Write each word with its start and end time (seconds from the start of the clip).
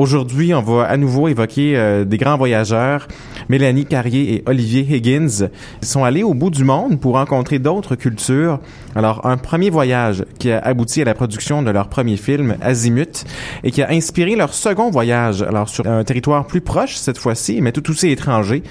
Aujourd'hui, 0.00 0.54
on 0.54 0.62
va 0.62 0.84
à 0.84 0.96
nouveau 0.96 1.28
évoquer 1.28 1.76
euh, 1.76 2.06
des 2.06 2.16
grands 2.16 2.38
voyageurs, 2.38 3.06
Mélanie 3.50 3.84
Carrier 3.84 4.32
et 4.32 4.42
Olivier 4.46 4.80
Higgins. 4.80 5.50
Ils 5.82 5.86
sont 5.86 6.04
allés 6.04 6.22
au 6.22 6.32
bout 6.32 6.48
du 6.48 6.64
monde 6.64 6.98
pour 6.98 7.16
rencontrer 7.16 7.58
d'autres 7.58 7.96
cultures. 7.96 8.60
Alors, 8.94 9.26
un 9.26 9.36
premier 9.36 9.68
voyage 9.68 10.24
qui 10.38 10.52
a 10.52 10.58
abouti 10.58 11.02
à 11.02 11.04
la 11.04 11.12
production 11.12 11.62
de 11.62 11.70
leur 11.70 11.88
premier 11.88 12.16
film, 12.16 12.56
Azimut, 12.62 13.26
et 13.62 13.70
qui 13.70 13.82
a 13.82 13.90
inspiré 13.90 14.36
leur 14.36 14.54
second 14.54 14.88
voyage, 14.90 15.42
alors 15.42 15.68
sur 15.68 15.86
un 15.86 16.02
territoire 16.02 16.46
plus 16.46 16.62
proche 16.62 16.94
cette 16.94 17.18
fois-ci, 17.18 17.60
mais 17.60 17.70
tout 17.70 17.90
aussi 17.90 18.08
étranger, 18.08 18.62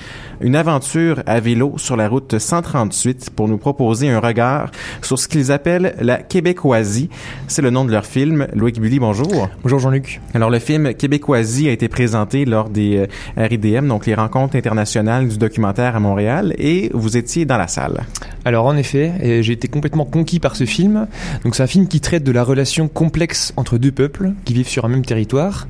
une 0.41 0.55
aventure 0.55 1.21
à 1.27 1.39
vélo 1.39 1.75
sur 1.77 1.95
la 1.95 2.09
route 2.09 2.39
138 2.39 3.29
pour 3.35 3.47
nous 3.47 3.59
proposer 3.59 4.09
un 4.09 4.19
regard 4.19 4.71
sur 5.03 5.19
ce 5.19 5.27
qu'ils 5.27 5.51
appellent 5.51 5.95
la 6.01 6.17
Québécoisie. 6.17 7.11
C'est 7.47 7.61
le 7.61 7.69
nom 7.69 7.85
de 7.85 7.91
leur 7.91 8.07
film. 8.07 8.47
Loïc 8.55 8.81
Bully, 8.81 8.97
bonjour. 8.97 9.47
Bonjour 9.61 9.77
Jean-Luc. 9.77 10.21
Alors, 10.33 10.49
le 10.49 10.57
film 10.57 10.95
Québécoisie 11.19 11.67
a 11.67 11.71
été 11.71 11.89
présenté 11.89 12.45
lors 12.45 12.69
des 12.69 12.97
euh, 12.97 13.45
RIDM, 13.45 13.87
donc 13.87 14.05
les 14.05 14.15
rencontres 14.15 14.55
internationales 14.55 15.27
du 15.27 15.37
documentaire 15.37 15.95
à 15.95 15.99
Montréal, 15.99 16.53
et 16.57 16.89
vous 16.93 17.17
étiez 17.17 17.45
dans 17.45 17.57
la 17.57 17.67
salle. 17.67 18.05
Alors 18.45 18.65
en 18.65 18.77
effet, 18.77 19.41
j'ai 19.41 19.53
été 19.53 19.67
complètement 19.67 20.05
conquis 20.05 20.39
par 20.39 20.55
ce 20.55 20.65
film. 20.65 21.07
Donc 21.43 21.55
c'est 21.55 21.63
un 21.63 21.67
film 21.67 21.87
qui 21.87 21.99
traite 21.99 22.23
de 22.23 22.31
la 22.31 22.43
relation 22.43 22.87
complexe 22.87 23.53
entre 23.57 23.77
deux 23.77 23.91
peuples 23.91 24.31
qui 24.45 24.53
vivent 24.53 24.67
sur 24.67 24.85
un 24.85 24.87
même 24.87 25.05
territoire. 25.05 25.67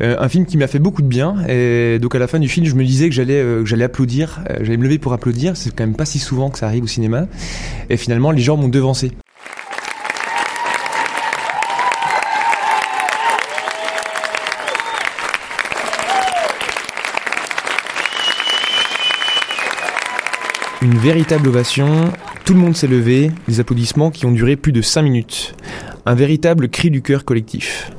Euh, 0.00 0.16
un 0.18 0.28
film 0.28 0.46
qui 0.46 0.56
m'a 0.56 0.66
fait 0.66 0.78
beaucoup 0.78 1.02
de 1.02 1.08
bien. 1.08 1.36
Et 1.48 1.98
donc 1.98 2.14
à 2.14 2.18
la 2.18 2.26
fin 2.26 2.38
du 2.38 2.48
film, 2.48 2.66
je 2.66 2.74
me 2.74 2.84
disais 2.84 3.08
que 3.08 3.14
j'allais 3.14 3.40
euh, 3.40 3.64
j'allais 3.64 3.84
applaudir, 3.84 4.42
euh, 4.50 4.58
j'allais 4.60 4.76
me 4.76 4.84
lever 4.84 4.98
pour 4.98 5.12
applaudir. 5.12 5.56
C'est 5.56 5.74
quand 5.74 5.84
même 5.84 5.96
pas 5.96 6.06
si 6.06 6.18
souvent 6.18 6.50
que 6.50 6.58
ça 6.58 6.66
arrive 6.66 6.84
au 6.84 6.88
cinéma. 6.88 7.26
Et 7.90 7.96
finalement, 7.96 8.30
les 8.30 8.42
gens 8.42 8.56
m'ont 8.56 8.68
devancé. 8.68 9.12
Une 20.82 20.98
véritable 20.98 21.46
ovation, 21.46 22.10
tout 22.44 22.54
le 22.54 22.58
monde 22.58 22.74
s'est 22.74 22.88
levé, 22.88 23.30
des 23.46 23.60
applaudissements 23.60 24.10
qui 24.10 24.26
ont 24.26 24.32
duré 24.32 24.56
plus 24.56 24.72
de 24.72 24.82
5 24.82 25.02
minutes. 25.02 25.54
Un 26.06 26.16
véritable 26.16 26.68
cri 26.68 26.90
du 26.90 27.02
cœur 27.02 27.24
collectif. 27.24 27.92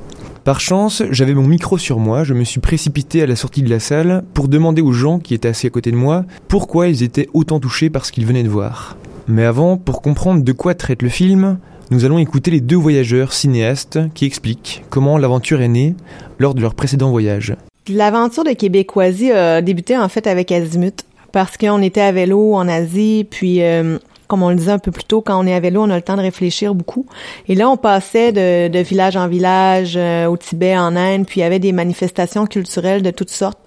Par 0.43 0.59
chance, 0.59 1.01
j'avais 1.09 1.33
mon 1.33 1.47
micro 1.47 1.77
sur 1.77 1.97
moi, 1.97 2.25
je 2.25 2.33
me 2.33 2.43
suis 2.43 2.59
précipité 2.59 3.23
à 3.23 3.25
la 3.25 3.37
sortie 3.37 3.61
de 3.61 3.69
la 3.69 3.79
salle 3.79 4.25
pour 4.33 4.49
demander 4.49 4.81
aux 4.81 4.91
gens 4.91 5.19
qui 5.19 5.33
étaient 5.33 5.47
assis 5.47 5.65
à 5.65 5.69
côté 5.69 5.91
de 5.91 5.95
moi 5.95 6.25
pourquoi 6.49 6.89
ils 6.89 7.03
étaient 7.03 7.29
autant 7.33 7.61
touchés 7.61 7.89
par 7.89 8.05
ce 8.05 8.11
qu'ils 8.11 8.25
venaient 8.25 8.43
de 8.43 8.49
voir. 8.49 8.97
Mais 9.29 9.45
avant, 9.45 9.77
pour 9.77 10.01
comprendre 10.01 10.43
de 10.43 10.51
quoi 10.51 10.75
traite 10.75 11.03
le 11.03 11.09
film, 11.09 11.59
nous 11.89 12.03
allons 12.03 12.17
écouter 12.17 12.51
les 12.51 12.59
deux 12.59 12.75
voyageurs 12.75 13.31
cinéastes 13.31 13.99
qui 14.13 14.25
expliquent 14.25 14.83
comment 14.89 15.17
l'aventure 15.17 15.61
est 15.61 15.69
née 15.69 15.95
lors 16.37 16.53
de 16.53 16.59
leur 16.59 16.75
précédent 16.75 17.11
voyage. 17.11 17.55
L'aventure 17.87 18.43
de 18.43 18.51
Québécoisie 18.51 19.31
a 19.31 19.61
débuté 19.61 19.97
en 19.97 20.09
fait 20.09 20.27
avec 20.27 20.51
Azimut 20.51 21.05
parce 21.33 21.57
qu'on 21.57 21.81
était 21.81 21.99
à 21.99 22.13
vélo 22.13 22.53
en 22.53 22.69
Asie, 22.69 23.27
puis 23.29 23.61
euh, 23.63 23.97
comme 24.27 24.43
on 24.43 24.49
le 24.49 24.55
disait 24.55 24.71
un 24.71 24.79
peu 24.79 24.91
plus 24.91 25.03
tôt, 25.03 25.21
quand 25.21 25.43
on 25.43 25.45
est 25.45 25.53
à 25.53 25.59
vélo, 25.59 25.81
on 25.81 25.89
a 25.89 25.95
le 25.95 26.01
temps 26.01 26.15
de 26.15 26.21
réfléchir 26.21 26.75
beaucoup. 26.75 27.05
Et 27.49 27.55
là, 27.55 27.69
on 27.69 27.75
passait 27.75 28.31
de, 28.31 28.67
de 28.67 28.79
village 28.79 29.17
en 29.17 29.27
village, 29.27 29.95
euh, 29.97 30.27
au 30.27 30.37
Tibet, 30.37 30.77
en 30.77 30.95
Inde, 30.95 31.25
puis 31.25 31.39
il 31.39 31.43
y 31.43 31.45
avait 31.45 31.59
des 31.59 31.71
manifestations 31.71 32.45
culturelles 32.45 33.01
de 33.01 33.09
toutes 33.09 33.31
sortes, 33.31 33.59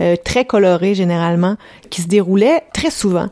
euh, 0.00 0.16
très 0.24 0.46
colorées 0.46 0.94
généralement, 0.94 1.56
qui 1.90 2.00
se 2.00 2.08
déroulaient 2.08 2.62
très 2.72 2.90
souvent. 2.90 3.28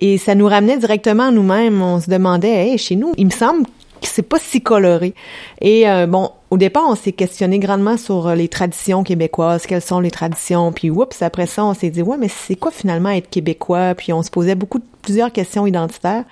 Et 0.00 0.18
ça 0.18 0.34
nous 0.34 0.46
ramenait 0.46 0.76
directement 0.76 1.28
à 1.28 1.30
nous-mêmes. 1.30 1.80
On 1.80 2.00
se 2.00 2.10
demandait, 2.10 2.68
hey, 2.68 2.76
chez 2.76 2.96
nous, 2.96 3.14
il 3.16 3.26
me 3.26 3.30
semble 3.30 3.66
c'est 4.02 4.22
pas 4.22 4.38
si 4.38 4.60
coloré. 4.60 5.14
Et 5.60 5.88
euh, 5.88 6.06
bon, 6.06 6.30
au 6.50 6.56
départ, 6.56 6.84
on 6.88 6.94
s'est 6.94 7.12
questionné 7.12 7.58
grandement 7.58 7.96
sur 7.96 8.28
euh, 8.28 8.34
les 8.34 8.48
traditions 8.48 9.02
québécoises, 9.02 9.66
quelles 9.66 9.82
sont 9.82 10.00
les 10.00 10.10
traditions, 10.10 10.72
puis 10.72 10.90
oups, 10.90 11.22
après 11.22 11.46
ça, 11.46 11.64
on 11.64 11.74
s'est 11.74 11.90
dit 11.90 12.02
ouais, 12.02 12.16
mais 12.18 12.28
c'est 12.28 12.56
quoi 12.56 12.70
finalement 12.70 13.10
être 13.10 13.28
québécois? 13.28 13.94
Puis 13.94 14.12
on 14.12 14.22
se 14.22 14.30
posait 14.30 14.54
beaucoup 14.54 14.80
plusieurs 15.02 15.32
questions 15.32 15.66
identitaires. 15.66 16.24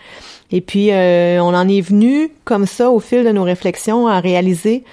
Et 0.52 0.60
puis 0.60 0.92
euh, 0.92 1.42
on 1.42 1.54
en 1.54 1.68
est 1.68 1.80
venu 1.80 2.30
comme 2.44 2.66
ça 2.66 2.90
au 2.90 3.00
fil 3.00 3.24
de 3.24 3.30
nos 3.30 3.42
réflexions 3.42 4.06
à 4.06 4.20
réaliser 4.20 4.84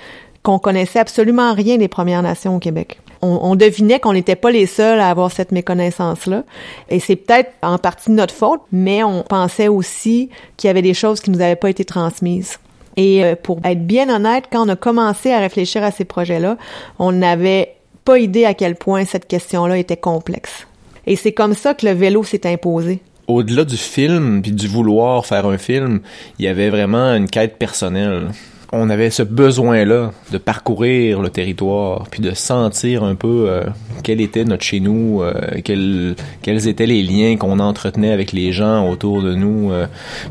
qu'on 0.41 0.59
connaissait 0.59 0.99
absolument 0.99 1.53
rien 1.53 1.77
des 1.77 1.87
Premières 1.87 2.21
Nations 2.21 2.55
au 2.55 2.59
Québec. 2.59 2.99
On, 3.23 3.39
on 3.41 3.55
devinait 3.55 3.99
qu'on 3.99 4.13
n'était 4.13 4.35
pas 4.35 4.51
les 4.51 4.65
seuls 4.65 4.99
à 4.99 5.09
avoir 5.09 5.31
cette 5.31 5.51
méconnaissance-là. 5.51 6.43
Et 6.89 6.99
c'est 6.99 7.15
peut-être 7.15 7.51
en 7.61 7.77
partie 7.77 8.09
de 8.09 8.15
notre 8.15 8.33
faute, 8.33 8.61
mais 8.71 9.03
on 9.03 9.23
pensait 9.23 9.69
aussi 9.69 10.29
qu'il 10.57 10.67
y 10.67 10.71
avait 10.71 10.81
des 10.81 10.93
choses 10.93 11.21
qui 11.21 11.31
nous 11.31 11.41
avaient 11.41 11.55
pas 11.55 11.69
été 11.69 11.85
transmises. 11.85 12.59
Et 12.97 13.23
euh, 13.23 13.35
pour 13.41 13.59
être 13.63 13.85
bien 13.85 14.13
honnête, 14.13 14.45
quand 14.51 14.65
on 14.65 14.69
a 14.69 14.75
commencé 14.75 15.31
à 15.31 15.39
réfléchir 15.39 15.83
à 15.83 15.91
ces 15.91 16.05
projets-là, 16.05 16.57
on 16.99 17.11
n'avait 17.11 17.75
pas 18.05 18.19
idée 18.19 18.45
à 18.45 18.53
quel 18.53 18.75
point 18.75 19.05
cette 19.05 19.27
question-là 19.27 19.77
était 19.77 19.97
complexe. 19.97 20.67
Et 21.07 21.15
c'est 21.15 21.31
comme 21.31 21.53
ça 21.53 21.73
que 21.73 21.85
le 21.85 21.93
vélo 21.93 22.23
s'est 22.23 22.45
imposé. 22.45 23.01
Au-delà 23.27 23.63
du 23.63 23.77
film 23.77 24.41
puis 24.41 24.51
du 24.51 24.67
vouloir 24.67 25.25
faire 25.25 25.45
un 25.45 25.57
film, 25.57 26.01
il 26.39 26.45
y 26.45 26.47
avait 26.47 26.69
vraiment 26.69 27.15
une 27.15 27.29
quête 27.29 27.57
personnelle 27.57 28.31
on 28.73 28.89
avait 28.89 29.11
ce 29.11 29.21
besoin-là 29.21 30.11
de 30.31 30.37
parcourir 30.39 31.21
le 31.21 31.29
territoire, 31.29 32.07
puis 32.09 32.21
de 32.21 32.31
sentir 32.31 33.03
un 33.03 33.13
peu 33.13 33.45
euh, 33.47 33.63
quel 34.01 34.19
était 34.19 34.43
notre 34.43 34.63
chez 34.63 34.79
nous, 34.79 35.21
euh, 35.21 35.33
quels, 35.63 36.67
étaient 36.67 36.87
les 36.87 37.03
liens 37.03 37.37
qu'on 37.37 37.59
entretenait 37.59 38.11
avec 38.11 38.31
les 38.31 38.51
gens 38.51 38.89
autour 38.89 39.21
de 39.21 39.35
nous. 39.35 39.71
Euh. 39.71 39.85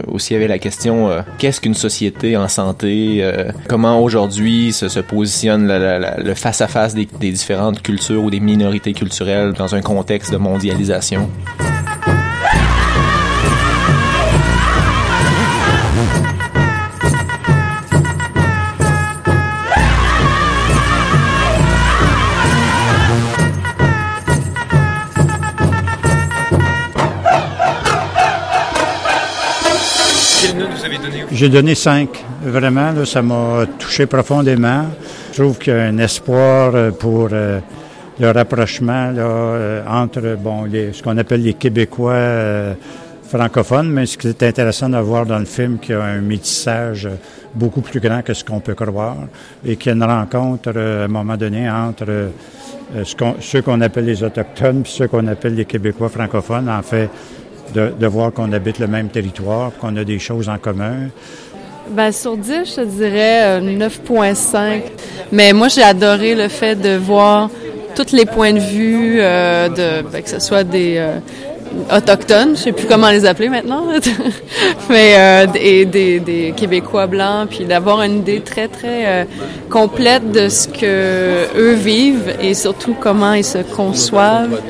Aussi, 0.09 0.33
il 0.33 0.35
y 0.35 0.37
avait 0.37 0.49
la 0.49 0.59
question 0.59 1.11
qu'est-ce 1.39 1.61
qu'une 1.61 1.75
société 1.75 2.37
en 2.37 2.49
santé 2.49 3.25
Comment 3.69 4.03
aujourd'hui 4.03 4.73
se, 4.73 4.89
se, 4.89 5.01
positionne 5.01 5.69
le 5.69 6.35
face-à-face 6.35 6.95
des, 6.95 7.07
des 7.21 7.31
différentes 7.31 7.83
cultures 7.83 8.25
ou 8.25 8.31
des 8.31 8.41
minorités 8.41 8.93
culturelles 8.93 9.53
dans 9.53 9.75
un 9.75 9.83
contexte 9.83 10.33
de 10.33 10.37
mondialisation? 10.39 11.29
J'ai 31.35 31.49
donné 31.49 31.75
cinq. 31.75 32.23
Vraiment, 32.43 32.93
là, 32.93 33.07
ça 33.07 33.23
m'a 33.23 33.65
touché 33.79 34.05
profondément. 34.05 34.85
Je 35.33 35.43
trouve 35.43 35.59
qu'il 35.59 35.73
y 35.73 35.77
a 35.77 35.85
un 35.85 35.97
espoir 35.97 36.73
euh, 36.75 36.91
pour 36.91 37.31
euh, 37.33 37.59
le 38.21 38.31
rapprochement 38.31 39.11
là, 39.11 39.23
euh, 39.23 39.83
entre 39.89 40.37
bon, 40.39 40.65
les, 40.65 40.93
ce 40.93 41.03
qu'on 41.03 41.17
appelle 41.17 41.43
les 41.43 41.55
Québécois 41.55 42.75
francophones, 43.27 43.89
mais 43.89 44.05
ce 44.05 44.19
qui 44.19 44.29
est 44.29 44.43
intéressant 44.43 44.91
de 44.91 44.99
voir 44.99 45.25
dans 45.25 45.39
le 45.39 45.47
film, 45.47 45.79
qu'il 45.79 45.95
y 45.95 45.99
a 45.99 46.03
un 46.05 46.21
métissage 46.21 47.09
beaucoup 47.55 47.81
plus 47.81 48.01
grand 48.01 48.21
que 48.21 48.35
ce 48.35 48.45
qu'on 48.45 48.61
peut 48.61 48.75
croire 48.75 49.17
et 49.65 49.77
qu'il 49.77 49.87
y 49.87 49.93
a 49.95 49.97
une 49.97 50.05
rencontre 50.05 50.77
à 50.77 51.05
un 51.05 51.09
moment 51.09 51.39
donné 51.39 51.71
entre 51.71 52.31
ce 53.03 53.15
ceux 53.41 53.63
qu'on 53.63 53.81
appelle 53.81 54.05
les 54.05 54.23
Autochtones 54.23 54.83
et 54.83 54.89
ceux 54.89 55.09
qu'on 55.09 55.27
appelle 55.29 55.55
les 55.55 55.65
Québécois 55.65 56.11
francophones. 56.11 56.69
En 56.69 56.83
fait, 56.83 57.09
de, 57.75 58.07
voir 58.07 58.33
qu'on 58.33 58.53
habite 58.53 58.79
le 58.79 58.87
même 58.87 59.09
territoire, 59.09 59.73
qu'on 59.81 59.97
a 59.97 60.05
des 60.05 60.19
choses 60.19 60.49
en 60.49 60.59
commun. 60.59 61.09
Ben, 61.91 62.13
sur 62.13 62.37
10, 62.37 62.77
je 62.77 62.83
dirais 62.83 63.61
9.5. 63.61 64.57
Euh, 64.57 64.81
Mais 65.33 65.53
moi, 65.53 65.69
j'ai 65.69 65.83
adoré 65.83 66.35
le 66.35 66.49
fait 66.49 66.77
de 66.77 66.97
voir 66.97 67.51
tous 67.95 68.13
les 68.13 68.25
points 68.25 68.53
de 68.53 68.61
vue, 68.61 69.17
euh, 69.21 69.69
de, 69.69 70.09
ben, 70.09 70.23
que 70.23 70.29
ce 70.29 70.39
soit 70.39 70.65
des, 70.65 70.97
euh, 70.97 71.19
autochtones, 71.95 72.57
je 72.57 72.63
sais 72.63 72.73
plus 72.73 72.87
comment 72.87 73.11
les 73.11 73.25
appeler 73.25 73.49
maintenant, 73.49 73.85
mais 74.91 75.15
euh, 75.17 75.47
des, 75.47 75.85
des, 76.21 76.55
Québécois 76.57 77.07
blancs, 77.07 77.49
puis 77.51 77.65
d'avoir 77.65 78.03
une 78.03 78.19
idée 78.19 78.41
très 78.41 78.69
très 78.69 79.07
euh, 79.07 79.25
complète 79.71 80.31
de 80.33 80.49
ce 80.49 80.69
que 80.69 81.47
eux 81.57 81.75
vivent 81.75 82.35
et 82.41 82.55
surtout 82.55 82.95
comment 82.99 83.33
ils 83.35 83.45
se 83.45 83.59
conçoivent 83.59 84.61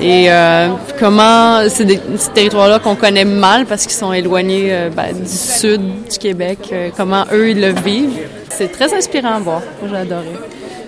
et 0.00 0.30
euh, 0.30 0.68
comment 0.98 1.68
ces 1.68 1.98
territoires-là 2.34 2.78
qu'on 2.78 2.96
connaît 2.96 3.24
mal 3.24 3.66
parce 3.66 3.82
qu'ils 3.82 3.96
sont 3.96 4.12
éloignés 4.12 4.68
euh, 4.70 4.90
ben, 4.90 5.14
du 5.14 5.26
sud 5.26 5.80
du 6.10 6.18
Québec, 6.18 6.74
comment 6.96 7.24
eux 7.32 7.50
ils 7.50 7.60
le 7.60 7.72
vivent. 7.72 8.18
C'est 8.50 8.72
très 8.72 8.94
inspirant 8.94 9.34
à 9.34 9.38
voir. 9.38 9.62
J'ai 9.88 9.96
adoré 9.96 10.32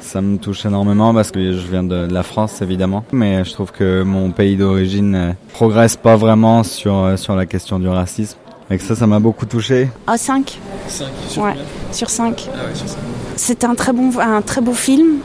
ça 0.09 0.23
me 0.23 0.39
touche 0.39 0.65
énormément 0.65 1.13
parce 1.13 1.31
que 1.31 1.53
je 1.53 1.67
viens 1.67 1.83
de 1.83 2.09
la 2.11 2.23
France 2.23 2.63
évidemment, 2.63 3.05
mais 3.13 3.45
je 3.45 3.53
trouve 3.53 3.73
que 3.73 4.03
mon 4.03 4.31
pays 4.31 4.57
d'origine 4.57 5.15
euh, 5.15 5.33
progresse 5.53 5.97
pas 5.97 6.17
vraiment 6.17 6.63
sur, 6.63 6.97
euh, 6.97 7.17
sur 7.17 7.37
la 7.37 7.45
question 7.45 7.79
du 7.79 7.89
racisme. 7.89 8.39
Et 8.71 8.79
que 8.79 8.85
ça, 8.85 8.97
ça 8.97 9.07
m'a 9.07 9.19
beaucoup 9.19 9.47
touché. 9.47 9.89
À 10.07 10.17
5. 10.17 10.59
5 10.89 11.07
sur 11.29 11.43
ouais, 11.43 11.55
sur 11.93 12.09
5. 12.09 12.49
Ah 12.53 12.67
ouais, 12.67 12.75
sur 12.75 12.89
5. 12.89 12.99
C'est 13.37 13.65
un 13.65 13.75
très 13.75 13.93
bon, 13.93 14.11
un 14.19 14.41
très 14.41 14.63
beau 14.63 14.73
film, 14.73 15.19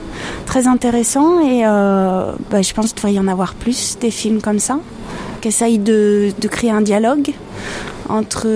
très 0.46 0.68
intéressant 0.68 1.40
et 1.40 1.64
euh, 1.66 2.34
bah, 2.52 2.62
je 2.62 2.74
pense 2.74 2.88
qu'il 2.88 2.96
devrait 2.98 3.14
y 3.14 3.20
en 3.20 3.28
avoir 3.28 3.54
plus 3.54 3.98
des 4.00 4.12
films 4.12 4.42
comme 4.42 4.60
ça, 4.60 4.80
qui 5.42 5.48
essayent 5.48 5.80
de, 5.80 6.32
de 6.40 6.48
créer 6.50 6.72
un 6.72 6.82
dialogue 6.82 7.32
entre 8.10 8.48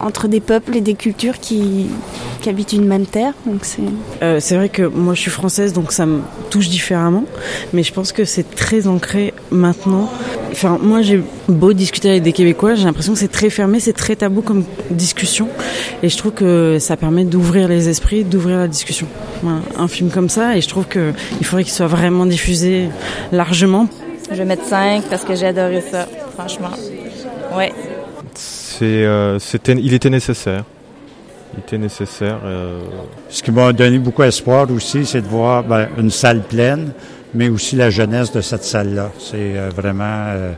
entre 0.00 0.28
des 0.28 0.40
peuples 0.40 0.76
et 0.76 0.80
des 0.80 0.94
cultures 0.94 1.38
qui 1.38 1.86
qui 2.46 2.50
habitent 2.50 2.74
une 2.74 2.86
même 2.86 3.06
terre. 3.06 3.32
Donc 3.44 3.64
c'est. 3.64 3.82
Euh, 4.22 4.38
c'est 4.38 4.54
vrai 4.54 4.68
que 4.68 4.82
moi 4.82 5.14
je 5.14 5.20
suis 5.20 5.32
française, 5.32 5.72
donc 5.72 5.90
ça 5.90 6.06
me 6.06 6.20
touche 6.48 6.68
différemment, 6.68 7.24
mais 7.72 7.82
je 7.82 7.92
pense 7.92 8.12
que 8.12 8.24
c'est 8.24 8.54
très 8.54 8.86
ancré 8.86 9.34
maintenant. 9.50 10.08
Enfin, 10.52 10.78
moi 10.80 11.02
j'ai 11.02 11.20
beau 11.48 11.72
discuter 11.72 12.08
avec 12.08 12.22
des 12.22 12.32
Québécois, 12.32 12.76
j'ai 12.76 12.84
l'impression 12.84 13.14
que 13.14 13.18
c'est 13.18 13.32
très 13.32 13.50
fermé, 13.50 13.80
c'est 13.80 13.94
très 13.94 14.14
tabou 14.14 14.42
comme 14.42 14.62
discussion, 14.90 15.48
et 16.04 16.08
je 16.08 16.16
trouve 16.16 16.34
que 16.34 16.78
ça 16.78 16.96
permet 16.96 17.24
d'ouvrir 17.24 17.66
les 17.66 17.88
esprits, 17.88 18.22
d'ouvrir 18.22 18.58
la 18.58 18.68
discussion. 18.68 19.08
Voilà, 19.42 19.62
un 19.76 19.88
film 19.88 20.10
comme 20.10 20.28
ça, 20.28 20.56
et 20.56 20.60
je 20.60 20.68
trouve 20.68 20.86
que 20.86 21.12
il 21.40 21.46
faudrait 21.46 21.64
qu'il 21.64 21.72
soit 21.72 21.88
vraiment 21.88 22.26
diffusé 22.26 22.90
largement. 23.32 23.88
Je 24.30 24.36
vais 24.36 24.44
mettre 24.44 24.64
5 24.64 25.02
parce 25.10 25.24
que 25.24 25.34
j'ai 25.34 25.46
adoré 25.46 25.80
ça, 25.80 26.06
franchement. 26.34 26.70
Ouais. 27.56 27.72
C'est, 28.34 28.84
euh, 28.84 29.40
c'était, 29.40 29.72
il 29.72 29.94
était 29.94 30.10
nécessaire. 30.10 30.62
Il 31.56 31.60
était 31.60 31.78
nécessaire. 31.78 32.40
euh, 32.44 32.80
Ce 33.30 33.42
qui 33.42 33.50
m'a 33.50 33.72
donné 33.72 33.98
beaucoup 33.98 34.22
d'espoir 34.22 34.70
aussi, 34.70 35.06
c'est 35.06 35.22
de 35.22 35.26
voir 35.26 35.64
ben, 35.64 35.88
une 35.98 36.10
salle 36.10 36.42
pleine, 36.42 36.92
mais 37.34 37.48
aussi 37.48 37.76
la 37.76 37.90
jeunesse 37.90 38.30
de 38.32 38.40
cette 38.40 38.64
salle-là. 38.64 39.10
C'est 39.18 39.56
euh, 39.56 39.70
vraiment... 39.74 40.04
euh, 40.04 40.52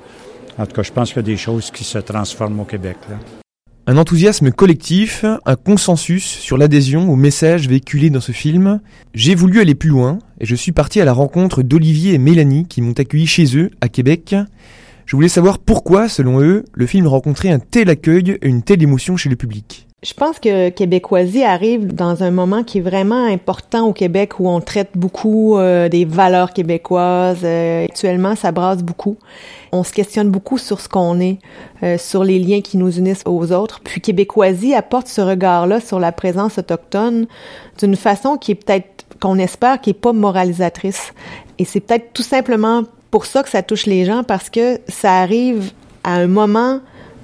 en 0.58 0.66
tout 0.66 0.72
cas, 0.72 0.82
je 0.82 0.92
pense 0.92 1.08
qu'il 1.10 1.18
y 1.18 1.20
a 1.20 1.22
des 1.22 1.36
choses 1.36 1.70
qui 1.70 1.84
se 1.84 1.98
transforment 1.98 2.60
au 2.60 2.64
Québec. 2.64 2.96
Là. 3.08 3.16
Un 3.86 3.96
enthousiasme 3.96 4.50
collectif, 4.50 5.24
un 5.46 5.56
consensus 5.56 6.26
sur 6.26 6.58
l'adhésion 6.58 7.10
au 7.10 7.16
message 7.16 7.68
véhiculé 7.68 8.10
dans 8.10 8.20
ce 8.20 8.32
film. 8.32 8.80
J'ai 9.14 9.34
voulu 9.34 9.60
aller 9.60 9.74
plus 9.74 9.88
loin 9.88 10.18
et 10.40 10.46
je 10.46 10.54
suis 10.54 10.72
parti 10.72 11.00
à 11.00 11.06
la 11.06 11.14
rencontre 11.14 11.62
d'Olivier 11.62 12.12
et 12.12 12.18
Mélanie 12.18 12.66
qui 12.66 12.82
m'ont 12.82 12.92
accueilli 12.92 13.26
chez 13.26 13.56
eux 13.56 13.70
à 13.80 13.88
Québec. 13.88 14.34
Je 15.06 15.16
voulais 15.16 15.28
savoir 15.28 15.58
pourquoi, 15.58 16.10
selon 16.10 16.42
eux, 16.42 16.66
le 16.74 16.86
film 16.86 17.06
rencontrait 17.06 17.48
un 17.48 17.60
tel 17.60 17.88
accueil 17.88 18.36
et 18.42 18.48
une 18.48 18.62
telle 18.62 18.82
émotion 18.82 19.16
chez 19.16 19.30
le 19.30 19.36
public. 19.36 19.87
Je 20.04 20.14
pense 20.14 20.38
que 20.38 20.68
Québécoisie 20.68 21.42
arrive 21.42 21.92
dans 21.92 22.22
un 22.22 22.30
moment 22.30 22.62
qui 22.62 22.78
est 22.78 22.80
vraiment 22.80 23.26
important 23.26 23.88
au 23.88 23.92
Québec 23.92 24.38
où 24.38 24.48
on 24.48 24.60
traite 24.60 24.90
beaucoup 24.94 25.58
euh, 25.58 25.88
des 25.88 26.04
valeurs 26.04 26.52
québécoises. 26.52 27.40
Euh, 27.42 27.84
actuellement, 27.84 28.36
ça 28.36 28.52
brasse 28.52 28.84
beaucoup. 28.84 29.16
On 29.72 29.82
se 29.82 29.92
questionne 29.92 30.30
beaucoup 30.30 30.56
sur 30.56 30.80
ce 30.80 30.88
qu'on 30.88 31.18
est, 31.18 31.38
euh, 31.82 31.98
sur 31.98 32.22
les 32.22 32.38
liens 32.38 32.60
qui 32.60 32.76
nous 32.76 32.96
unissent 32.96 33.24
aux 33.26 33.50
autres. 33.50 33.80
Puis 33.80 34.00
Québécoisie 34.00 34.72
apporte 34.72 35.08
ce 35.08 35.20
regard-là 35.20 35.80
sur 35.80 35.98
la 35.98 36.12
présence 36.12 36.58
autochtone 36.58 37.26
d'une 37.80 37.96
façon 37.96 38.36
qui 38.36 38.52
est 38.52 38.54
peut-être, 38.54 39.04
qu'on 39.20 39.36
espère, 39.36 39.80
qui 39.80 39.90
est 39.90 39.94
pas 39.94 40.12
moralisatrice. 40.12 41.12
Et 41.58 41.64
c'est 41.64 41.80
peut-être 41.80 42.12
tout 42.12 42.22
simplement 42.22 42.84
pour 43.10 43.26
ça 43.26 43.42
que 43.42 43.48
ça 43.48 43.64
touche 43.64 43.86
les 43.86 44.04
gens 44.04 44.22
parce 44.22 44.48
que 44.48 44.78
ça 44.86 45.18
arrive 45.18 45.72
à 46.04 46.12
un 46.14 46.28
moment 46.28 46.78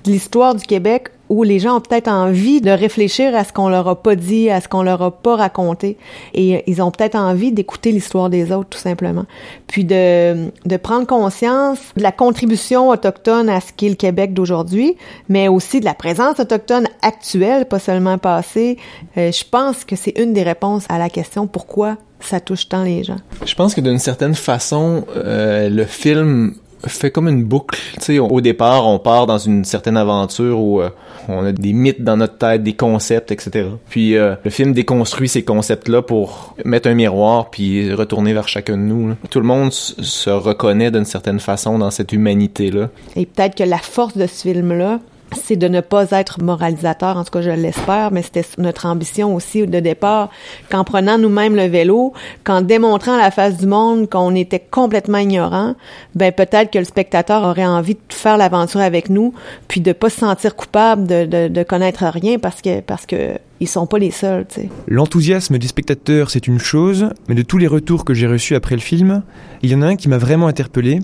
de 0.05 0.11
l'histoire 0.11 0.57
du 0.57 0.67
Québec 0.67 1.11
où 1.35 1.43
les 1.43 1.59
gens 1.59 1.79
ont 1.79 1.81
peut-être 1.81 2.09
envie 2.09 2.61
de 2.61 2.71
réfléchir 2.71 3.35
à 3.35 3.43
ce 3.43 3.53
qu'on 3.53 3.69
leur 3.69 3.89
a 3.89 4.01
pas 4.01 4.15
dit, 4.15 4.51
à 4.51 4.61
ce 4.61 4.69
qu'on 4.69 4.85
leur 4.85 5.03
a 5.03 5.11
pas 5.11 5.35
raconté, 5.35 5.97
et 6.33 6.63
ils 6.71 6.81
ont 6.81 6.93
peut-être 6.93 7.17
envie 7.17 7.51
d'écouter 7.51 7.91
l'histoire 7.91 8.31
des 8.31 8.53
autres 8.53 8.69
tout 8.71 8.79
simplement, 8.79 9.25
puis 9.67 9.85
de 9.85 10.51
de 10.65 10.77
prendre 10.77 11.07
conscience 11.07 11.79
de 11.97 12.03
la 12.03 12.13
contribution 12.13 12.89
autochtone 12.89 13.49
à 13.49 13.61
ce 13.61 13.73
qu'est 13.77 13.89
le 13.89 13.97
Québec 13.97 14.33
d'aujourd'hui, 14.33 14.97
mais 15.29 15.49
aussi 15.49 15.81
de 15.81 15.85
la 15.85 15.95
présence 15.95 16.39
autochtone 16.39 16.87
actuelle, 17.03 17.67
pas 17.67 17.81
seulement 17.81 18.19
passée. 18.19 18.79
Euh, 19.17 19.33
je 19.33 19.45
pense 19.51 19.85
que 19.85 19.97
c'est 19.97 20.17
une 20.19 20.33
des 20.33 20.45
réponses 20.45 20.85
à 20.89 20.99
la 20.99 21.11
question 21.11 21.49
pourquoi 21.49 21.97
ça 22.21 22.41
touche 22.41 22.69
tant 22.69 22.85
les 22.85 23.05
gens. 23.05 23.19
Je 23.45 23.55
pense 23.55 23.75
que 23.75 23.81
d'une 23.81 23.99
certaine 23.99 24.35
façon, 24.35 25.05
euh, 25.17 25.69
le 25.69 25.85
film 25.85 26.55
fait 26.89 27.11
comme 27.11 27.29
une 27.29 27.45
boucle. 27.45 27.79
Tu 27.95 28.01
sais, 28.01 28.19
au 28.19 28.41
départ, 28.41 28.87
on 28.87 28.99
part 28.99 29.27
dans 29.27 29.39
une 29.39 29.65
certaine 29.65 29.97
aventure 29.97 30.61
où 30.61 30.81
euh, 30.81 30.91
on 31.29 31.45
a 31.45 31.53
des 31.53 31.73
mythes 31.73 32.03
dans 32.03 32.17
notre 32.17 32.39
tête, 32.39 32.63
des 32.63 32.75
concepts, 32.75 33.33
etc. 33.33 33.69
Puis 33.89 34.17
euh, 34.17 34.35
le 34.45 34.51
film 34.51 34.73
déconstruit 34.73 35.29
ces 35.29 35.45
concepts-là 35.45 36.03
pour 36.03 36.55
mettre 36.65 36.89
un 36.89 36.95
miroir 36.95 37.51
puis 37.51 37.93
retourner 37.93 38.33
vers 38.33 38.49
chacun 38.49 38.77
de 38.77 38.83
nous. 38.83 39.15
Tout 39.31 39.41
le 39.41 39.47
monde 39.47 39.73
se 39.73 40.31
reconnaît 40.31 40.91
d'une 40.91 41.05
certaine 41.05 41.41
façon 41.41 41.79
dans 41.79 41.91
cette 41.91 42.13
humanité-là. 42.13 42.91
Et 43.17 43.27
peut-être 43.27 43.55
que 43.55 43.65
la 43.65 43.79
force 43.79 44.17
de 44.17 44.27
ce 44.27 44.43
film-là, 44.43 45.01
c'est 45.37 45.57
de 45.57 45.69
ne 45.69 45.81
pas 45.81 46.11
être 46.11 46.43
moralisateur, 46.43 47.17
en 47.17 47.25
tout 47.25 47.31
cas 47.31 47.43
je 47.43 47.51
l'espère, 47.51 48.11
mais 48.13 48.23
c'était 48.23 48.45
notre 48.59 48.87
ambition 48.87 49.35
aussi 49.35 49.67
de 49.67 49.81
départ, 49.81 50.31
qu'en 50.71 50.85
prenant 50.85 51.19
nous-mêmes 51.19 51.57
le 51.57 51.67
vélo, 51.67 52.13
qu'en 52.45 52.63
démontrant 52.63 53.15
à 53.15 53.19
la 53.19 53.31
face 53.31 53.57
du 53.57 53.67
monde 53.67 54.09
qu'on 54.09 54.35
était 54.35 54.61
complètement 54.61 55.19
ignorant, 55.19 55.75
ben 56.15 56.33
peut-être 56.33 56.71
que 56.71 56.79
le 56.79 56.85
spectateur 56.85 57.43
aurait 57.43 57.67
envie 57.67 57.95
de 57.95 58.01
faire 58.11 58.37
l'aventure 58.37 58.81
avec 58.81 59.11
nous, 59.11 59.35
puis 59.69 59.81
de 59.81 59.93
pas 59.93 60.11
se 60.11 60.21
sentir 60.21 60.57
coupable 60.57 61.07
de, 61.07 61.63
connaître 61.65 62.05
rien 62.05 62.39
parce 62.39 62.61
que 62.61 62.81
parce 62.81 63.07
que 63.07 63.39
ils 63.61 63.69
sont 63.69 63.87
pas 63.87 63.99
les 63.99 64.11
seuls. 64.11 64.47
L'enthousiasme 64.89 65.59
des 65.59 65.69
spectateurs, 65.69 66.31
c'est 66.31 66.47
une 66.47 66.59
chose, 66.59 67.09
mais 67.29 67.35
de 67.35 67.43
tous 67.43 67.57
les 67.57 67.67
retours 67.67 68.05
que 68.05 68.13
j'ai 68.13 68.27
reçus 68.27 68.55
après 68.55 68.75
le 68.75 68.81
film, 68.81 69.23
il 69.63 69.71
y 69.71 69.75
en 69.75 69.83
a 69.83 69.87
un 69.87 69.97
qui 69.97 70.09
m'a 70.09 70.19
vraiment 70.19 70.49
interpellé. 70.49 71.01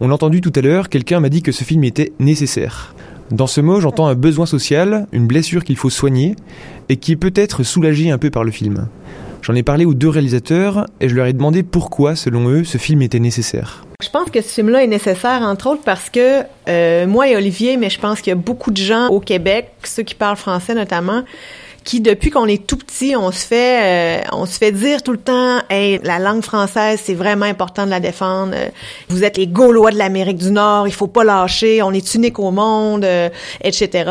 On 0.00 0.08
l'a 0.08 0.14
entendu 0.14 0.40
tout 0.40 0.52
à 0.54 0.60
l'heure, 0.60 0.88
quelqu'un 0.88 1.20
m'a 1.20 1.30
dit 1.30 1.42
que 1.42 1.52
ce 1.52 1.64
film 1.64 1.84
était 1.84 2.12
nécessaire. 2.18 2.94
Dans 3.30 3.48
ce 3.48 3.60
mot, 3.60 3.80
j'entends 3.80 4.06
un 4.06 4.14
besoin 4.14 4.46
social, 4.46 5.06
une 5.12 5.26
blessure 5.26 5.64
qu'il 5.64 5.76
faut 5.76 5.90
soigner, 5.90 6.36
et 6.88 6.96
qui 6.96 7.16
peut-être 7.16 7.64
soulagée 7.64 8.10
un 8.10 8.18
peu 8.18 8.30
par 8.30 8.44
le 8.44 8.52
film. 8.52 8.88
J'en 9.42 9.54
ai 9.54 9.62
parlé 9.62 9.84
aux 9.84 9.94
deux 9.94 10.08
réalisateurs, 10.08 10.86
et 11.00 11.08
je 11.08 11.14
leur 11.14 11.26
ai 11.26 11.32
demandé 11.32 11.62
pourquoi, 11.64 12.14
selon 12.14 12.48
eux, 12.48 12.62
ce 12.62 12.78
film 12.78 13.02
était 13.02 13.18
nécessaire. 13.18 13.84
Je 14.00 14.10
pense 14.10 14.30
que 14.30 14.40
ce 14.40 14.48
film-là 14.48 14.84
est 14.84 14.88
nécessaire, 14.88 15.42
entre 15.42 15.68
autres, 15.70 15.82
parce 15.84 16.08
que 16.08 16.42
euh, 16.68 17.06
moi 17.06 17.28
et 17.28 17.36
Olivier, 17.36 17.76
mais 17.76 17.90
je 17.90 17.98
pense 17.98 18.20
qu'il 18.20 18.30
y 18.30 18.32
a 18.32 18.36
beaucoup 18.36 18.70
de 18.70 18.76
gens 18.76 19.08
au 19.08 19.20
Québec, 19.20 19.70
ceux 19.82 20.02
qui 20.04 20.14
parlent 20.14 20.36
français 20.36 20.74
notamment, 20.74 21.24
qui 21.86 22.00
depuis 22.00 22.30
qu'on 22.30 22.46
est 22.46 22.66
tout 22.66 22.76
petit, 22.76 23.14
on 23.16 23.30
se 23.30 23.46
fait, 23.46 24.24
euh, 24.24 24.28
on 24.32 24.44
se 24.44 24.58
fait 24.58 24.72
dire 24.72 25.04
tout 25.04 25.12
le 25.12 25.18
temps, 25.18 25.60
hey, 25.70 26.00
la 26.02 26.18
langue 26.18 26.42
française, 26.42 27.00
c'est 27.02 27.14
vraiment 27.14 27.46
important 27.46 27.86
de 27.86 27.90
la 27.90 28.00
défendre. 28.00 28.54
Euh, 28.56 28.68
Vous 29.08 29.22
êtes 29.22 29.36
les 29.36 29.46
Gaulois 29.46 29.92
de 29.92 29.96
l'Amérique 29.96 30.38
du 30.38 30.50
Nord, 30.50 30.88
il 30.88 30.92
faut 30.92 31.06
pas 31.06 31.22
lâcher, 31.22 31.82
on 31.82 31.92
est 31.92 32.14
unique 32.16 32.40
au 32.40 32.50
monde, 32.50 33.04
euh, 33.04 33.28
etc. 33.62 34.10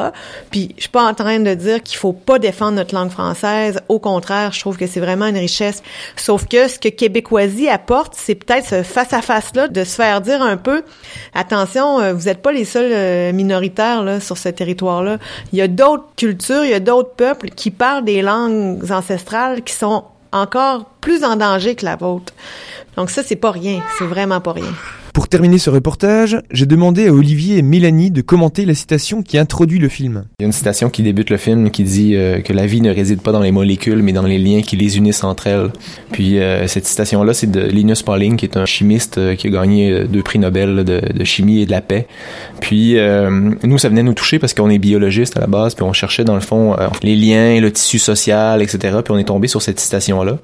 Puis 0.52 0.74
je 0.78 0.84
suis 0.84 0.90
pas 0.90 1.04
en 1.04 1.14
train 1.14 1.40
de 1.40 1.54
dire 1.54 1.84
qu'il 1.84 1.98
faut 1.98 2.14
pas 2.14 2.40
défendre 2.40 2.78
notre 2.78 2.96
langue 2.96 3.12
française. 3.12 3.82
Au 3.90 4.00
contraire, 4.00 4.54
je 4.54 4.62
trouve 4.62 4.78
que 4.78 4.88
c'est 4.88 5.02
vraiment 5.02 5.28
une 5.28 5.38
richesse. 5.38 5.84
Sauf 6.16 6.48
que 6.48 6.70
ce 6.70 6.80
que 6.80 6.88
Québécoisie 6.88 7.68
apporte, 7.68 8.14
c'est 8.16 8.36
peut-être 8.36 8.68
ce 8.68 8.84
face 8.84 9.12
à 9.12 9.22
face 9.22 9.54
là 9.54 9.68
de 9.68 9.84
se 9.84 9.96
faire 9.96 10.22
dire 10.22 10.42
un 10.42 10.56
peu, 10.56 10.84
attention, 11.34 12.00
euh, 12.00 12.14
vous 12.14 12.30
êtes 12.30 12.42
pas 12.42 12.54
les 12.54 12.64
seuls 12.64 12.92
euh, 12.94 13.34
minoritaires 13.34 14.02
là 14.02 14.22
sur 14.22 14.38
ce 14.38 14.48
territoire 14.48 15.04
là. 15.04 15.18
Il 15.52 15.60
y 15.60 15.62
a 15.62 15.68
d'autres 15.68 16.06
cultures, 16.16 16.64
il 16.64 16.72
y 16.72 16.74
a 16.74 16.80
d'autres 16.80 17.14
peuples 17.16 17.50
qui 17.50 17.65
parlent 17.72 18.06
des 18.06 18.22
langues 18.22 18.92
ancestrales 18.92 19.64
qui 19.64 19.74
sont 19.74 20.04
encore 20.32 20.86
plus 21.02 21.24
en 21.24 21.36
danger 21.36 21.76
que 21.76 21.86
la 21.86 21.96
vôtre. 21.96 22.34
Donc 22.98 23.10
ça 23.10 23.24
c'est 23.24 23.36
pas 23.36 23.52
rien, 23.52 23.82
c'est 23.98 24.06
vraiment 24.06 24.42
pas 24.42 24.54
rien. 24.54 24.74
Pour 25.16 25.30
terminer 25.30 25.60
ce 25.60 25.70
reportage, 25.70 26.42
j'ai 26.52 26.66
demandé 26.66 27.08
à 27.08 27.14
Olivier 27.14 27.58
et 27.58 27.62
Mélanie 27.62 28.12
de 28.12 28.20
commenter 28.20 28.66
la 28.66 28.74
citation 28.74 29.24
qui 29.24 29.38
introduit 29.38 29.80
le 29.80 29.88
film. 29.88 30.26
Il 30.40 30.44
y 30.44 30.46
a 30.46 30.48
une 30.48 30.52
citation 30.52 30.90
qui 30.90 31.04
débute 31.04 31.30
le 31.30 31.38
film 31.38 31.72
qui 31.72 31.86
dit 31.86 32.18
euh, 32.18 32.42
que 32.42 32.52
la 32.52 32.66
vie 32.66 32.82
ne 32.82 32.94
réside 32.94 33.22
pas 33.22 33.32
dans 33.32 33.40
les 33.40 33.54
molécules, 33.54 34.04
mais 34.04 34.12
dans 34.12 34.24
les 34.24 34.38
liens 34.38 34.62
qui 34.62 34.76
les 34.76 34.98
unissent 34.98 35.24
entre 35.24 35.48
elles. 35.48 35.72
Puis 36.12 36.40
euh, 36.40 36.68
cette 36.68 36.86
citation-là, 36.86 37.34
c'est 37.34 37.50
de 37.50 37.62
Linus 37.62 38.04
Pauling, 38.04 38.36
qui 38.36 38.44
est 38.44 38.58
un 38.58 38.66
chimiste 38.66 39.18
euh, 39.18 39.36
qui 39.36 39.48
a 39.48 39.52
gagné 39.52 40.04
deux 40.04 40.22
prix 40.22 40.38
Nobel 40.38 40.84
de, 40.84 41.00
de 41.00 41.24
chimie 41.24 41.62
et 41.62 41.66
de 41.66 41.72
la 41.72 41.80
paix. 41.80 42.08
Puis 42.60 42.98
nous, 43.64 43.78
ça 43.78 43.88
venait 43.88 44.04
nous 44.04 44.14
toucher 44.14 44.38
parce 44.38 44.54
qu'on 44.54 44.70
est 44.70 44.80
biologiste 44.80 45.38
à 45.38 45.40
la 45.40 45.48
base, 45.48 45.76
puis 45.76 45.86
on 45.86 45.94
cherchait 45.94 46.26
dans 46.26 46.36
le 46.36 46.42
fond 46.42 46.76
les 47.04 47.16
liens, 47.16 47.62
le 47.62 47.72
tissu 47.72 48.00
social, 48.00 48.62
etc. 48.62 48.98
Puis 49.02 49.14
on 49.14 49.18
est 49.18 49.26
tombé 49.26 49.48
sur 49.48 49.62
cette 49.62 49.80
citation-là. 49.80 50.40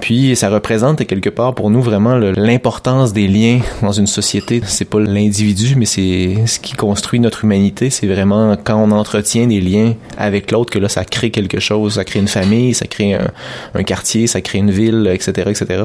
Puis 0.00 0.36
ça 0.36 0.50
représente 0.50 1.04
quelque 1.04 1.30
part 1.30 1.54
pour 1.54 1.70
nous 1.70 1.82
vraiment 1.82 2.16
l'importance 2.16 3.12
des 3.12 3.26
liens 3.26 3.60
dans 3.82 3.92
une 3.92 4.03
société. 4.06 4.60
C'est 4.66 4.84
pas 4.84 5.00
l'individu, 5.00 5.74
mais 5.76 5.84
c'est 5.86 6.46
ce 6.46 6.58
qui 6.60 6.74
construit 6.74 7.20
notre 7.20 7.44
humanité. 7.44 7.90
C'est 7.90 8.06
vraiment 8.06 8.56
quand 8.62 8.82
on 8.82 8.90
entretient 8.90 9.46
des 9.46 9.60
liens 9.60 9.94
avec 10.16 10.50
l'autre 10.50 10.72
que 10.72 10.78
là 10.78 10.88
ça 10.88 11.04
crée 11.04 11.30
quelque 11.30 11.60
chose. 11.60 11.94
Ça 11.94 12.04
crée 12.04 12.20
une 12.20 12.28
famille, 12.28 12.74
ça 12.74 12.86
crée 12.86 13.14
un, 13.14 13.82
quartier, 13.82 14.26
ça 14.26 14.40
crée 14.40 14.58
une 14.58 14.70
ville, 14.70 15.10
etc., 15.12 15.50
etc. 15.50 15.84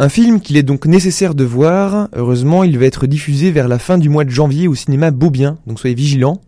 Un 0.00 0.08
film 0.08 0.40
qu'il 0.40 0.56
est 0.56 0.62
donc 0.62 0.86
nécessaire 0.86 1.34
de 1.34 1.44
voir. 1.44 2.08
Heureusement, 2.14 2.62
il 2.64 2.78
va 2.78 2.86
être 2.86 3.06
diffusé 3.06 3.50
vers 3.50 3.68
la 3.68 3.78
fin 3.78 3.98
du 3.98 4.08
mois 4.08 4.24
de 4.24 4.30
janvier 4.30 4.68
au 4.68 4.74
cinéma 4.74 5.10
Beaubien, 5.10 5.58
donc 5.66 5.80
soyez 5.80 5.96
vigilants. 5.96 6.40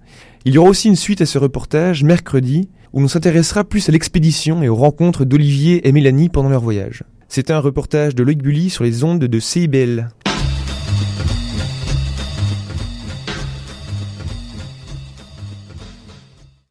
Il 0.45 0.55
y 0.55 0.59
aura 0.59 0.71
aussi 0.71 0.89
une 0.89 0.97
suite 0.97 1.21
à 1.21 1.27
ce 1.27 1.39
reportage 1.39 2.05
mercredi 2.05 2.69
où 2.93 3.01
l'on 3.01 3.09
s'intéressera 3.09 3.65
plus 3.65 3.89
à 3.89 3.93
l'expédition 3.93 4.63
et 4.63 4.69
aux 4.69 4.77
rencontres 4.77 5.25
d'Olivier 5.25 5.87
et 5.87 5.93
Mélanie 5.93 6.29
pendant 6.29 6.49
leur 6.49 6.63
voyage. 6.63 7.05
C'était 7.29 7.53
un 7.53 7.61
reportage 7.61 8.17
de 8.17 8.25
Loïc 8.25 8.43
Bully 8.43 8.71
sur 8.71 8.83
les 8.83 9.05
ondes 9.05 9.21
de 9.21 9.39
CIBL. 9.39 10.09